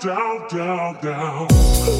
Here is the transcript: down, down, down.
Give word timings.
down, 0.00 0.48
down, 0.48 0.94
down. 1.02 1.99